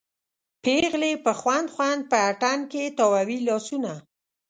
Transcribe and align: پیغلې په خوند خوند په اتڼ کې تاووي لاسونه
پیغلې 0.63 1.11
په 1.25 1.31
خوند 1.39 1.67
خوند 1.73 2.01
په 2.11 2.17
اتڼ 2.29 2.57
کې 2.71 2.83
تاووي 2.97 3.39
لاسونه 3.47 3.91